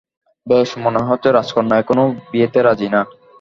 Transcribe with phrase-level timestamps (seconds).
[0.47, 3.01] বেশ, মনে হচ্ছে রাজকন্যা এখনো বিয়েতে রাজি না।